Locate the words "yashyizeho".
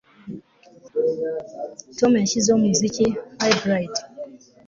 2.21-2.57